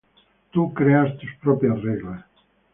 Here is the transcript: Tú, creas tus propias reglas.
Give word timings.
Tú, 0.49 0.73
creas 0.73 1.15
tus 1.19 1.29
propias 1.43 1.79
reglas. 1.83 2.25